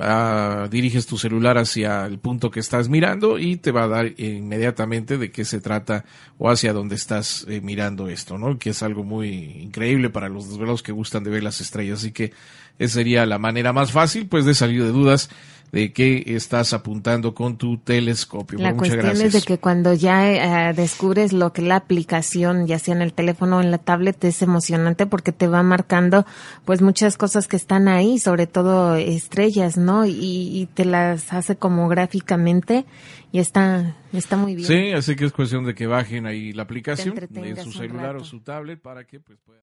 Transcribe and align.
Ah, 0.00 0.68
diriges 0.70 1.06
tu 1.06 1.18
celular 1.18 1.58
hacia 1.58 2.06
el 2.06 2.18
punto 2.18 2.50
que 2.50 2.60
estás 2.60 2.88
mirando 2.88 3.38
y 3.38 3.56
te 3.56 3.72
va 3.72 3.82
a 3.82 3.88
dar 3.88 4.18
inmediatamente 4.18 5.18
de 5.18 5.30
qué 5.30 5.44
se 5.44 5.60
trata 5.60 6.06
o 6.38 6.48
hacia 6.48 6.72
dónde 6.72 6.94
estás 6.94 7.44
eh, 7.46 7.60
mirando 7.60 8.08
esto, 8.08 8.38
¿no? 8.38 8.58
Que 8.58 8.70
es 8.70 8.82
algo 8.82 9.04
muy 9.04 9.28
increíble 9.28 10.08
para 10.08 10.30
los 10.30 10.48
desvelados 10.48 10.82
que 10.82 10.92
gustan 10.92 11.24
de 11.24 11.30
ver 11.30 11.42
las 11.42 11.60
estrellas. 11.60 11.98
Así 11.98 12.12
que 12.12 12.32
esa 12.78 12.94
sería 12.94 13.26
la 13.26 13.38
manera 13.38 13.74
más 13.74 13.92
fácil, 13.92 14.28
pues, 14.28 14.46
de 14.46 14.54
salir 14.54 14.82
de 14.82 14.92
dudas 14.92 15.28
de 15.72 15.90
qué 15.94 16.22
estás 16.26 16.74
apuntando 16.74 17.34
con 17.34 17.56
tu 17.56 17.78
telescopio. 17.78 18.58
La 18.58 18.76
cuestión 18.76 19.06
es 19.06 19.32
de 19.32 19.40
que 19.40 19.56
cuando 19.56 19.94
ya 19.94 20.68
eh, 20.68 20.74
descubres 20.74 21.32
lo 21.32 21.54
que 21.54 21.62
la 21.62 21.76
aplicación, 21.76 22.66
ya 22.66 22.78
sea 22.78 22.94
en 22.94 23.00
el 23.00 23.14
teléfono 23.14 23.56
o 23.56 23.60
en 23.62 23.70
la 23.70 23.78
tablet, 23.78 24.22
es 24.24 24.42
emocionante 24.42 25.06
porque 25.06 25.32
te 25.32 25.48
va 25.48 25.62
marcando 25.62 26.26
pues 26.66 26.82
muchas 26.82 27.16
cosas 27.16 27.48
que 27.48 27.56
están 27.56 27.88
ahí, 27.88 28.18
sobre 28.18 28.46
todo 28.46 28.96
estrellas, 28.96 29.78
¿no? 29.78 30.04
Y, 30.04 30.68
te 30.74 30.84
las 30.84 31.32
hace 31.32 31.56
como 31.56 31.88
gráficamente 31.88 32.84
y 33.32 33.38
está, 33.38 33.96
está 34.12 34.36
muy 34.36 34.54
bien. 34.54 34.68
Sí, 34.68 34.92
así 34.92 35.16
que 35.16 35.24
es 35.24 35.32
cuestión 35.32 35.64
de 35.64 35.74
que 35.74 35.86
bajen 35.86 36.26
ahí 36.26 36.52
la 36.52 36.62
aplicación 36.62 37.14
en 37.34 37.56
su 37.56 37.72
celular 37.72 38.16
o 38.16 38.24
su 38.24 38.40
tablet 38.40 38.80
para 38.80 39.04
que 39.04 39.20
pues 39.20 39.38
puedan 39.44 39.62